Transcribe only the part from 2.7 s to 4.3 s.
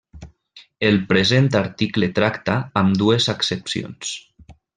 ambdues accepcions.